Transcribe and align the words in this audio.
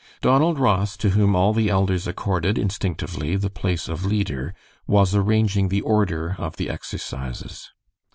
Donald 0.19 0.57
Ross, 0.57 0.97
to 0.97 1.11
whom 1.11 1.35
all 1.35 1.53
the 1.53 1.69
elders 1.69 2.07
accorded, 2.07 2.57
instinctively, 2.57 3.35
the 3.35 3.51
place 3.51 3.87
of 3.87 4.03
leader, 4.03 4.55
was 4.87 5.13
arranging 5.13 5.67
the 5.67 5.81
order 5.81 6.35
of 6.39 6.55
"the 6.57 6.71
exercises." 6.71 7.69